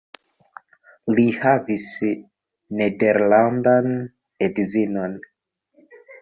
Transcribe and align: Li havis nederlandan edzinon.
Li 1.19 1.25
havis 1.43 1.85
nederlandan 2.79 3.93
edzinon. 4.49 5.15